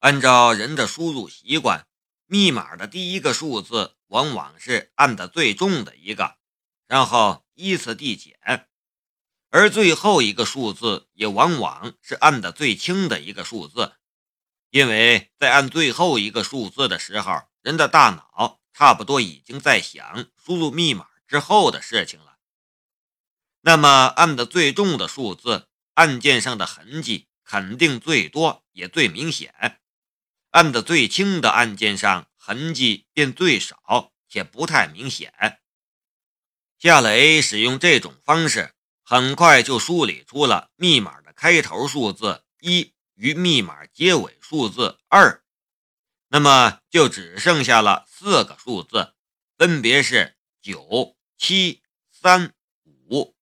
[0.00, 1.86] 按照人的输入习惯，
[2.24, 6.38] 密码的第一个数字往往是按的最重的一个，
[6.86, 8.66] 然后依次递减，
[9.50, 13.92] 而最后一个数字也往往是按的最轻的一个数字，
[14.70, 22.38] 因为在按最后一个数字的时候，人的大脑差不多已经在想输入密码之后的事情了。
[23.60, 29.50] 那么按的最重的数字，按键上的痕迹肯定最多也最明显；
[30.50, 35.60] 按的最轻的按键上，痕迹便最少且不太明显。
[36.78, 45.44] 夏雷使用这种方式，很快就梳理出了密码的开头数字一与密码结尾数字二，
[46.28, 49.14] 那么就只剩下了四个数字，
[49.56, 52.54] 分别是九、七、三、
[52.84, 53.36] 五。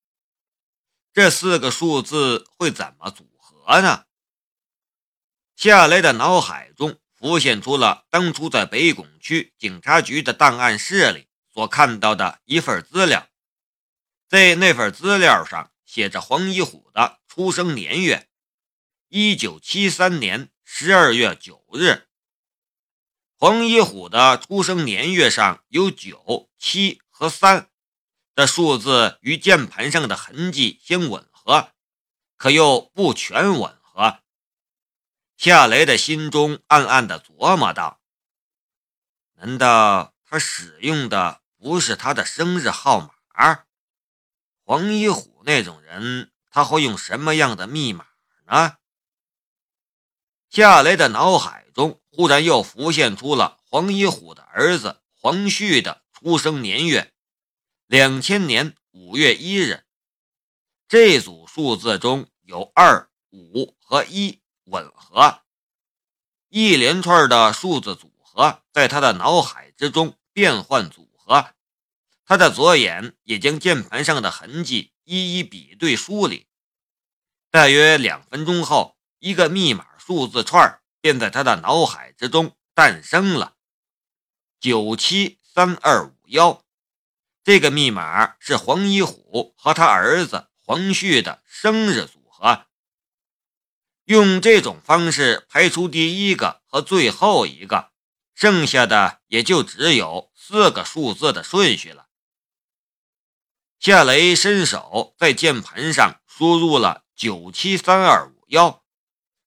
[1.12, 4.04] 这四个数字会怎么组合呢？
[5.54, 13.28] 夏雷的脑海中浮现出了当初在北拱区警察局的档案室里所看到的一份资料，
[14.28, 18.28] 在那份资料上写着黄一虎的出生年月：
[19.08, 22.06] 一九七三年十二月九日。
[23.36, 27.68] 黄一虎的出生年月上有九、七和三。
[28.34, 31.72] 的数字与键盘上的痕迹相吻合，
[32.36, 34.20] 可又不全吻合。
[35.38, 38.00] 夏雷的心中暗暗的琢磨道
[39.38, 43.64] ：“难道他使用的不是他的生日号码？
[44.64, 48.04] 黄一虎那种人，他会用什么样的密码
[48.46, 48.78] 呢？”
[50.50, 57.14] 夏雷的脑海中忽然又浮现出了黄一虎的儿子黄旭的出生年月。
[57.86, 59.84] 两千年五月一日，
[60.88, 65.42] 这组数字中有二、五和一吻合，
[66.48, 71.54] 一连串的数字组合在他的脑海之中变换组合，
[72.24, 76.46] 他的左眼也将键盘上的痕迹一一比对梳理。
[77.50, 83.56] 大约两分钟后，一个密码数字串便在他的脑海之中诞生了：
[84.60, 86.62] 九七三二五幺。
[87.42, 92.67] 这个密码是黄一虎和他儿子黄旭的生日组合。
[94.08, 97.92] 用这种方式排除第一个和最后一个，
[98.34, 102.06] 剩下的也就只有四个数字的顺序了。
[103.78, 108.82] 夏雷伸手在键盘上输入了九七三二五幺，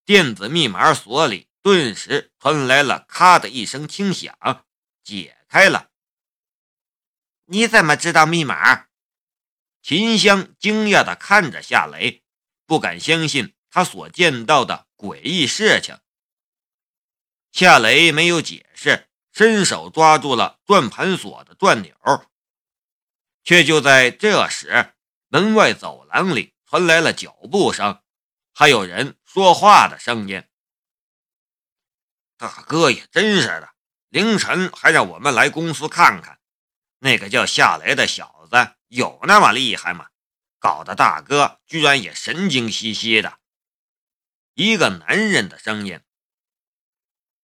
[0.06, 4.64] 电子密码锁里顿时传来了咔的一声轻响，
[5.04, 5.90] 解开了。
[7.46, 8.86] 你怎么知道密码？
[9.82, 12.24] 秦香惊讶地看着夏雷，
[12.68, 15.98] 不敢相信他所见到的诡异事情。
[17.52, 21.96] 夏雷没有解释，伸手抓住了转盘锁的转钮。
[23.44, 24.94] 却就在这时，
[25.30, 28.02] 门外走廊里传来了脚步声，
[28.54, 30.44] 还有人说话的声音。
[32.38, 33.74] 大哥也真是的，
[34.10, 36.40] 凌晨还让我们来公司看看。
[37.00, 40.10] 那个叫夏雷的小子有那么厉害吗？
[40.60, 43.40] 搞得大哥居然也神经兮兮的。
[44.54, 46.02] 一个男人的声音：“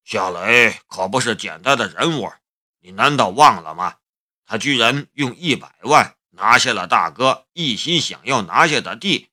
[0.03, 2.31] 夏雷可不是简单的人物，
[2.79, 3.97] 你难道忘了吗？
[4.45, 9.29] 他居然用一百万拿下了大哥一心想要拿下的地。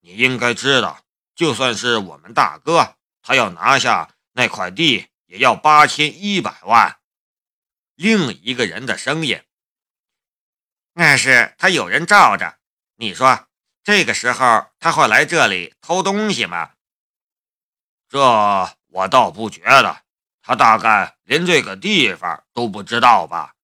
[0.00, 1.04] 你应该知道，
[1.34, 6.98] 就算是我们大哥，他要拿下那块地也要八千一百万。”
[7.94, 9.42] 另一个人的声音
[10.94, 12.58] ：“那是他有人罩着。
[12.96, 13.48] 你说
[13.82, 16.72] 这个时候他会来这里偷东西吗？”
[18.08, 18.18] 这
[18.88, 20.02] 我倒不觉得，
[20.42, 23.54] 他大概连这个地方都不知道吧。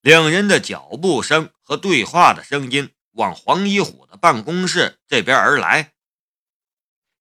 [0.00, 5.92] 两人的脚步声和对话的声音往黄一虎的办公室这边而来。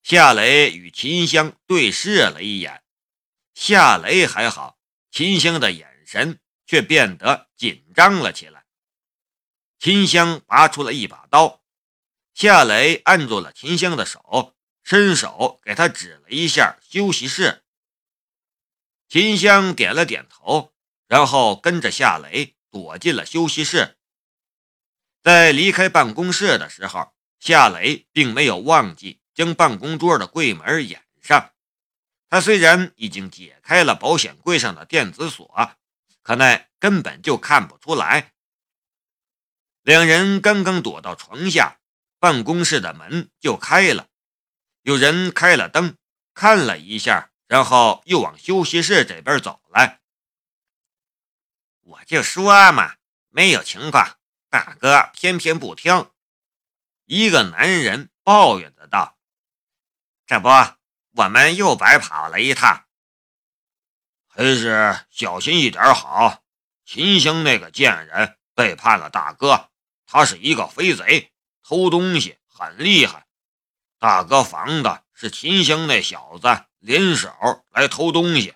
[0.03, 2.83] 夏雷与秦香对视了一眼，
[3.53, 4.77] 夏雷还好。
[5.11, 8.63] 秦香的眼神却变得紧张了起来。
[9.79, 11.63] 秦香拔出了一把刀，
[12.33, 14.55] 夏雷按住了秦香的手，
[14.89, 17.61] 伸手给他指了一下休息室。
[19.07, 20.73] 秦香点了点头，
[21.07, 23.99] 然后跟着夏雷躲进了休息室。
[25.21, 31.53] 在离开办公室的时候，夏雷并没有忘记将办公桌的柜门掩上。
[32.27, 35.77] 他虽然已经解开了保险柜上的电子锁，
[36.23, 38.33] 可那根本就看不出来。
[39.83, 41.79] 两人刚刚躲到床下，
[42.17, 44.08] 办公室的门就开了，
[44.81, 45.97] 有人开了灯，
[46.33, 49.99] 看了一下，然后又往休息室这边走来。
[51.81, 52.95] 我就说嘛，
[53.29, 54.17] 没有情况，
[54.49, 56.09] 大哥偏偏不听。
[57.05, 59.17] 一个男人抱怨的道
[60.25, 60.47] ：“这不，
[61.13, 62.85] 我们又白跑了一趟，
[64.27, 66.43] 还是小心一点好。
[66.85, 69.69] 秦星那个贱人背叛了大哥，
[70.05, 71.31] 他是一个飞贼，
[71.63, 73.25] 偷东西很厉害。
[73.99, 77.29] 大哥防的是秦香那小子联手
[77.69, 78.55] 来偷东西，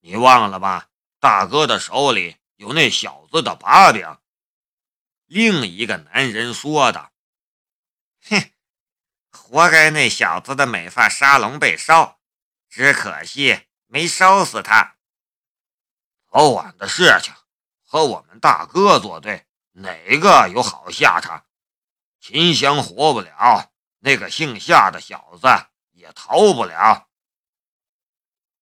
[0.00, 0.88] 你忘了吧？
[1.20, 4.18] 大哥的手里有那小子的把柄。”
[5.26, 7.12] 另一个男人说的。
[8.30, 8.50] 哼，
[9.30, 12.18] 活该那小子的美发沙龙被烧，
[12.70, 14.96] 只可惜没烧死他。
[16.32, 17.34] 早晚的事情，
[17.82, 21.44] 和我们大哥作对，哪个有好下场？
[22.18, 25.46] 秦香活不了，那个姓夏的小子
[25.92, 27.08] 也逃不了。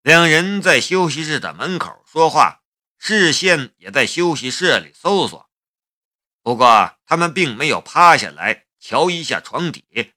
[0.02, 2.62] 两人在休息室的门口说话，
[2.98, 5.50] 视线也在休息室里搜索。
[6.42, 8.64] 不过他们并没有趴下来。
[8.78, 10.12] 瞧一下床底，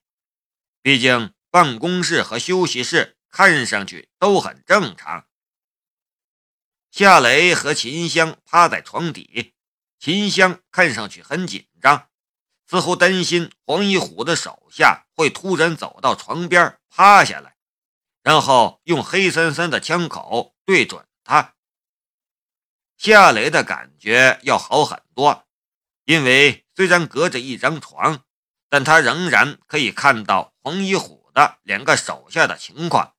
[0.80, 5.26] 毕竟办公室和休息室看上去都很正常。
[6.92, 9.54] 夏雷和秦香趴在床底，
[9.98, 12.09] 秦香看上去很紧张，
[12.70, 17.56] 似乎担心黄一虎的手下会突然走到床边趴下来，
[18.22, 21.54] 然后用黑森森的枪口对准他。
[22.96, 25.48] 夏雷的感觉要好很多，
[26.04, 28.24] 因为虽然隔着一张床。
[28.72, 33.16] 但他仍然可以看到黄一虎的两个手下的情况，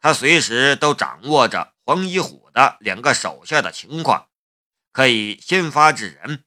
[0.00, 4.30] 他随时都掌握着黄一虎的两个手下的情况，
[4.90, 6.46] 可以先发制人，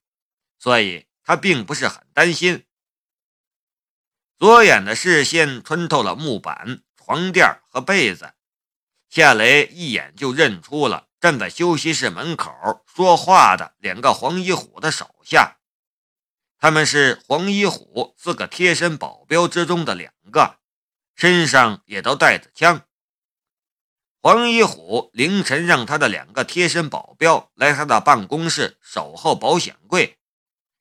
[0.57, 2.65] 所以他并不是很担心。
[4.39, 8.33] 左眼的视线穿透了木板、床垫和被子，
[9.09, 12.49] 夏雷一眼就认出了站在休息室门口
[12.85, 15.57] 说话的两个黄一虎的手下。
[16.57, 20.59] 他们是黄一虎四个贴身保镖之中的两个，
[21.13, 22.83] 身上也都带着枪。
[24.21, 30.17] 黄一虎凌晨让他的两个贴身保镖来他的办公室守候保险柜，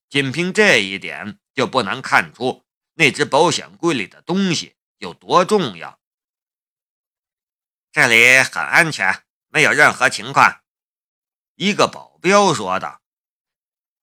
[0.08, 2.64] 仅凭这一点就不难看出
[2.94, 6.00] 那只保险柜里的东西有多重要。
[7.92, 10.62] 这里很安全，没有任何情况。
[11.54, 13.00] 一个保镖说道。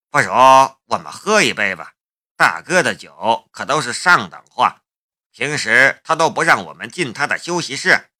[0.09, 1.95] 不如我们喝一杯吧，
[2.35, 4.81] 大哥的酒可都是上等货，
[5.31, 8.11] 平时他都不让我们进他的休息室，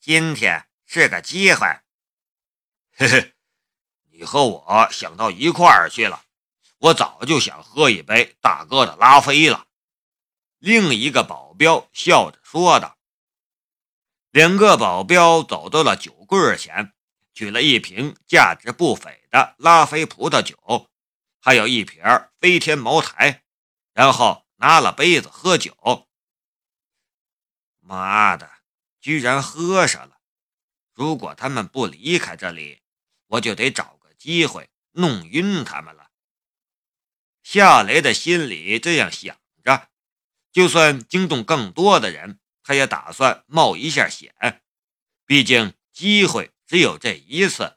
[0.00, 1.66] 今天是个机会。
[2.96, 3.34] 嘿嘿，
[4.10, 6.25] 你和我想到一块儿去了，
[6.78, 9.66] 我早就想喝一杯大哥的拉菲了。
[10.58, 12.98] 另一个保镖笑着说道。
[14.30, 16.92] 两个保镖走到了酒柜前，
[17.32, 20.90] 取了一瓶价值不菲的拉菲葡萄酒。
[21.40, 22.02] 还有一瓶
[22.40, 23.44] 飞天茅台，
[23.92, 26.08] 然后拿了杯子喝酒。
[27.80, 28.50] 妈的，
[29.00, 30.18] 居然喝上了！
[30.92, 32.82] 如果他们不离开这里，
[33.28, 36.05] 我就得找个机会弄晕他们了。
[37.48, 39.88] 夏雷的心里这样想着，
[40.50, 44.34] 就算惊动更多的人，他也打算冒一下险，
[45.24, 47.76] 毕竟机会只有这一次。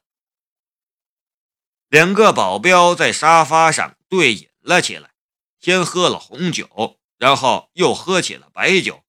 [1.88, 5.12] 两个保镖在沙发上对饮了起来，
[5.60, 9.04] 先喝了红酒，然后又喝起了白酒。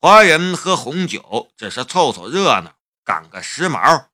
[0.00, 4.08] 华人喝红酒只是凑凑热闹，赶个时髦，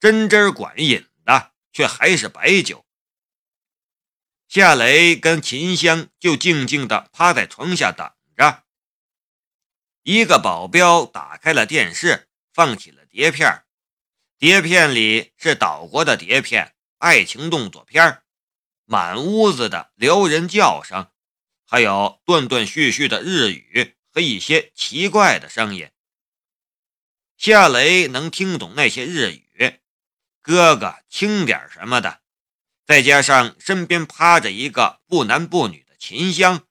[0.00, 2.84] 真真管饮的却还是白酒。
[4.48, 8.64] 夏雷跟秦香就静静地趴在床下等着。
[10.04, 13.64] 一个保镖打开了电视，放起了碟片。
[14.38, 18.22] 碟片里是岛国的碟片，爱情动作片
[18.86, 21.10] 满屋子的撩人叫声，
[21.66, 25.90] 还有断断续续的日语和一些奇怪的声音。
[27.36, 29.80] 夏雷能听懂那些日语，
[30.40, 32.22] 哥哥轻点什么的，
[32.88, 36.62] 再加上身边趴着一个不男不女的秦香，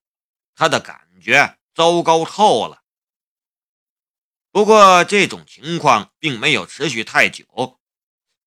[0.55, 2.81] 他的感觉糟糕透了。
[4.51, 7.79] 不过这种情况并没有持续太久，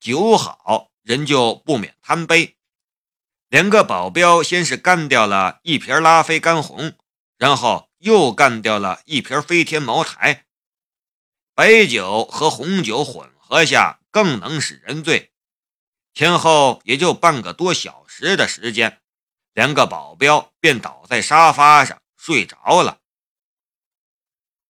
[0.00, 2.57] 酒好人就不免贪杯。
[3.49, 6.95] 两个保镖先是干掉了一瓶拉菲干红，
[7.37, 10.45] 然后又干掉了一瓶飞天茅台。
[11.55, 15.30] 白酒和红酒混合下更能使人醉。
[16.21, 19.00] 前后也就半个多小时的时间，
[19.55, 22.99] 两个保镖便倒在沙发上睡着了。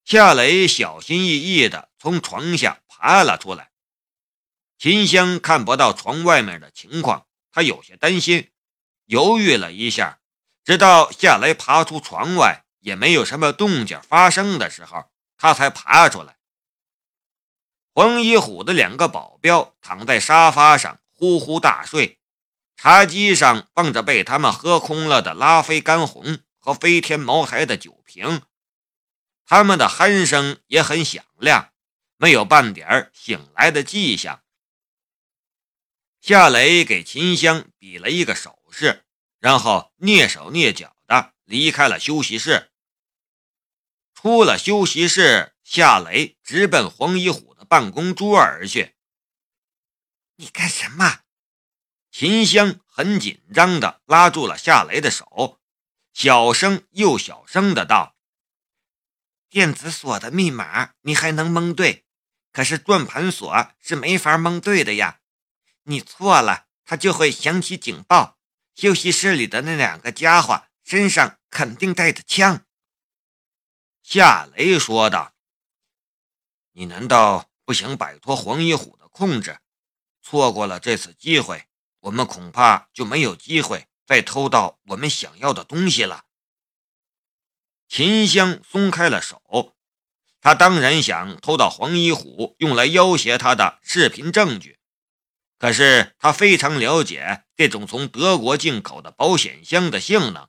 [0.05, 3.73] 夏雷小心翼翼地从床下爬了出来。
[4.79, 8.53] 秦香看不到床外面的情况，他有些担心，
[9.07, 10.21] 犹豫了一下，
[10.63, 16.37] 直到夏雷爬出床外，也没有什么动静发生的时候，他才爬出来。
[17.93, 22.19] 黄一虎的两个保镖躺在沙发上呼呼大睡，
[22.79, 28.41] 茶几上放着被他们喝空了的拉菲干红和飞天茅台的酒瓶。
[29.45, 31.75] 他们的鼾声也很响亮，
[32.17, 34.43] 没有半点醒来的迹象。
[36.23, 39.05] 夏雷给秦香比了一个手势，
[39.41, 42.71] 然后蹑手蹑脚的离开了休息室。
[44.15, 48.95] 出了休息室，夏雷直奔黄一虎的办公桌而去。
[50.41, 51.21] 你干什么？
[52.11, 55.61] 秦香很紧张的拉住了夏雷的手，
[56.15, 58.17] 小声又小声的道。
[59.51, 62.07] 电子锁的密码你还能蒙对，
[62.53, 65.21] 可是转盘锁是没法蒙对的呀。
[65.83, 68.39] 你错了，它就会响起警报。
[68.75, 72.65] 休息室里的那两个家伙身上肯定带着枪。
[74.03, 75.35] 夏雷说道
[76.73, 79.61] ：“你难道不想摆脱黄一虎的控制？
[80.31, 81.67] 错过了这次机会，
[81.99, 86.27] 我们恐怕就没有机会再偷到我们想要的东西了。”
[87.91, 89.75] 秦香松开了手，
[90.41, 94.79] 他当然想偷到黄一虎用来要挟他的视频证据，
[95.59, 100.49] 可是他非常了解这种从德国进口的保险箱的性能，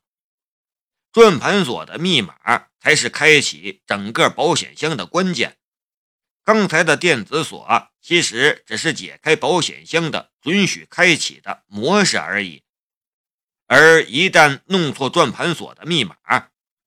[1.11, 2.35] 转盘锁的密码
[2.79, 5.57] 才是开启整个保险箱的关键。
[6.43, 12.63] 刚才的电子锁其实只是解开保险箱的准许开启的模式而已，
[13.67, 16.15] 而一旦弄错转盘锁的密码，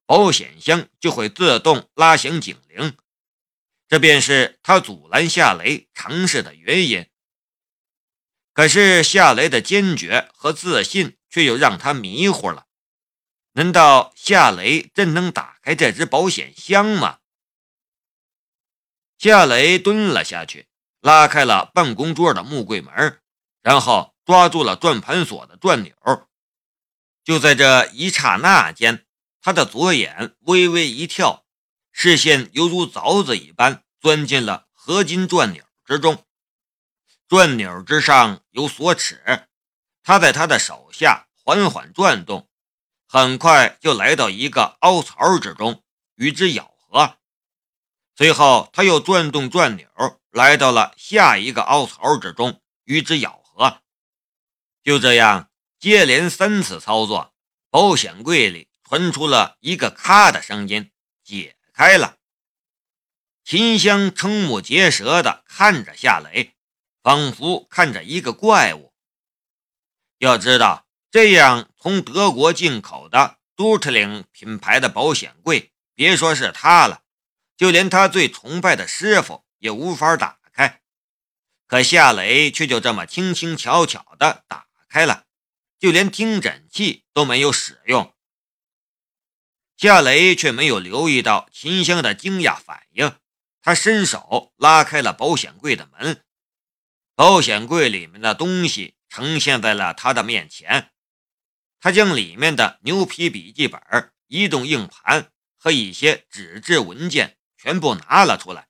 [0.06, 2.96] 保险箱就会自动拉响警铃，
[3.88, 7.06] 这便是他阻拦夏雷尝试的原因。
[8.52, 12.66] 可是夏雷的坚决和自信却又让他迷糊了。
[13.52, 17.20] 难道夏雷真能打开这只保险箱吗？
[19.18, 20.68] 夏雷蹲了下去，
[21.00, 23.20] 拉开了办公桌的木柜门，
[23.62, 25.94] 然后抓住了转盘锁的转钮。
[27.22, 29.04] 就在这一刹那间。
[29.46, 31.44] 他的左眼微微一跳，
[31.92, 36.24] 视线犹如凿子一般钻进了合金转钮之中。
[37.28, 39.46] 转钮之上有锁齿，
[40.02, 42.48] 他在他的手下缓缓转动，
[43.06, 45.82] 很快就来到一个凹槽之中，
[46.14, 46.73] 与之咬。
[48.16, 49.88] 随后，他又转动转钮，
[50.30, 53.80] 来到了下一个凹槽之中，与之咬合。
[54.82, 57.34] 就这样，接连三次操作，
[57.70, 58.68] 保险柜里。
[58.86, 60.92] 传出了一个“咔”的声音，
[61.24, 62.18] 解开了。
[63.42, 66.54] 秦香瞠目结舌地看着夏雷，
[67.02, 68.92] 仿佛看着一个怪物。
[70.18, 77.02] 要知道，这样从德国进口的杜特林品牌的保险柜，别说是他了，
[77.56, 80.82] 就连他最崇拜的师傅也无法打开。
[81.66, 85.26] 可夏雷却就这么轻轻巧巧地打开了，
[85.78, 88.14] 就连听诊器都没有使用。
[89.76, 93.16] 夏雷却没有留意到秦香的惊讶反应，
[93.60, 96.22] 他伸手拉开了保险柜的门，
[97.14, 100.92] 保险柜里面的东西呈现在了他的面前。
[101.80, 103.80] 他将里面的牛皮笔记本、
[104.28, 108.68] 移动硬盘和一些纸质文件全部拿了出来，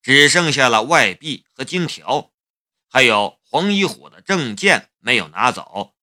[0.00, 2.32] 只剩下了外币和金条，
[2.88, 5.94] 还有黄一虎的证件没有拿走。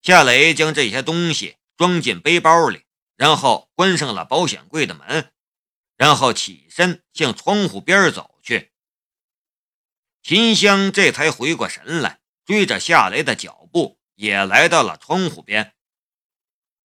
[0.00, 1.58] 夏雷将这些东西。
[1.76, 2.84] 装进背包里，
[3.16, 5.32] 然后关上了保险柜的门，
[5.96, 8.70] 然后起身向窗户边走去。
[10.22, 15.74] 秦香这才回过神来，追着夏雷的脚步，也来到了窗户边。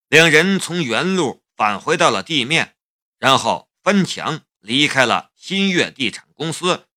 [0.08, 2.74] 两人从原路返回到了地面，
[3.18, 6.88] 然后翻墙离开了新月地产公司。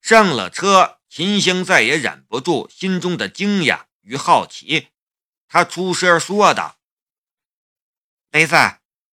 [0.00, 4.88] 上了车，秦星再也忍不住心中的惊讶与好奇。
[5.46, 6.78] 他出声说道
[8.32, 8.54] ：“雷子，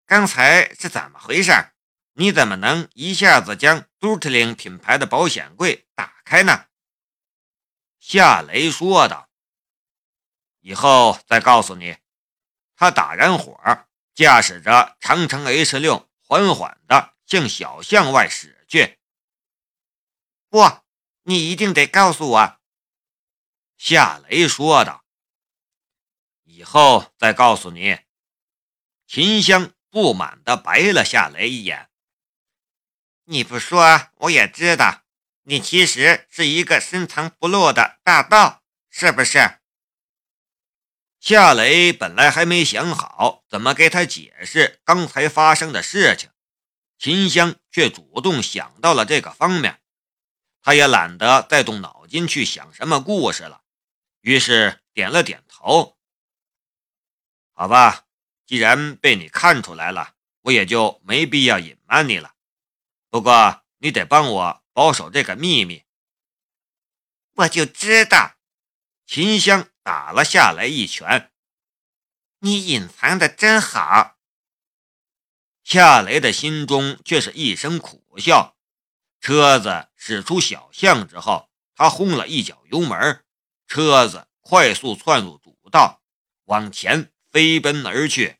[0.06, 1.50] 刚才是怎么回事？
[2.12, 6.66] 你怎么能一下子将杜特林品牌的保险柜打开呢？”
[7.98, 9.28] 夏雷说道
[10.62, 11.96] ：“以后再告诉你。”
[12.78, 13.60] 他打燃火，
[14.14, 19.00] 驾驶着长城 H 六，缓缓地向小巷外驶去。
[20.48, 20.60] 不，
[21.24, 22.60] 你一定得告诉我。”
[23.76, 25.04] 夏雷说道。
[26.44, 27.98] 以后再告诉你。
[29.08, 31.90] 秦香不满地白了夏雷一眼。
[33.24, 35.02] 你不说我也知道，
[35.42, 39.59] 你其实是一个深藏不露的大盗，是不是？
[41.20, 46.30] 夏雷本来还没想好怎么给他解释刚才发生的事情，
[46.98, 49.82] 秦香却主动想到了这个方面，
[50.62, 53.60] 他也懒得再动脑筋去想什么故事了，
[54.22, 55.98] 于是点了点头。
[57.52, 58.06] 好吧，
[58.46, 62.34] 既然被你看出来了，我也就没必要隐瞒你了。
[63.10, 65.84] 不过你得帮我保守这个秘密。
[67.34, 68.36] 我就知道，
[69.06, 71.32] 秦香打了下来一拳。
[72.38, 74.18] 你隐藏的真好。
[75.64, 78.56] 夏雷的心中却是一声苦笑。
[79.20, 83.24] 车子驶出小巷之后，他轰了一脚油门，
[83.66, 86.00] 车子快速窜入主道，
[86.44, 88.39] 往前飞奔而去。